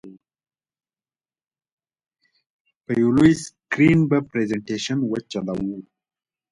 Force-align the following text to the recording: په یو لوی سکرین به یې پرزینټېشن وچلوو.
په 2.83 2.91
یو 3.01 3.09
لوی 3.17 3.33
سکرین 3.43 3.99
به 4.09 4.17
یې 4.21 4.27
پرزینټېشن 4.29 4.99
وچلوو. 5.05 5.77